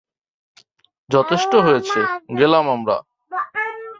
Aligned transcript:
যথেষ্ট 1.09 1.53
হয়েছে, 1.55 1.99
গেলাম 2.37 2.65
আমরা। 2.69 2.97